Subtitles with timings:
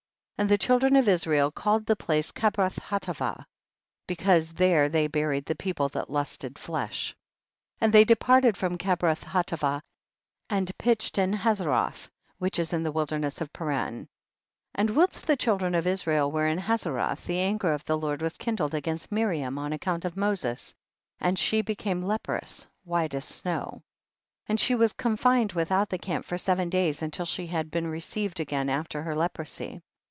[0.41, 0.51] 29.
[0.51, 3.45] And the children of Israel called that place Kebroth Hattaavah, * See Numbers, ch.
[3.45, 3.45] 3, v.
[3.45, 3.45] 39.
[3.45, 3.93] THE BOOK OF JASHER.
[4.01, 7.15] 249 because there they buried the people that lusted flesh.
[7.79, 7.85] 30.
[7.87, 9.81] Aud they departed from Ke broth liattaavab
[10.49, 12.09] and pitched in Ha zeroth,
[12.39, 13.95] which is in the wilderness of Paran.
[14.07, 14.07] 31.
[14.73, 18.23] And whilst the children of Is rael were in Hazeroth, the anger of the Lord
[18.23, 20.73] was kindled against Miriam on account of Moses,
[21.19, 23.67] and she became leprous, iv/ute as snow.
[24.47, 24.47] 32.
[24.47, 28.39] And she was confined without the camp for seven days, until she had been received
[28.39, 29.83] again after her leprosy.